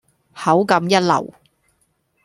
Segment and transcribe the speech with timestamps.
[0.33, 1.31] 口感一流